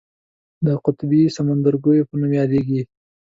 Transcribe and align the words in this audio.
د 0.65 0.67
قطبي 0.85 1.21
سمندرګیو 1.35 2.07
په 2.09 2.15
نوم 2.19 2.31
یادیږي. 2.39 2.81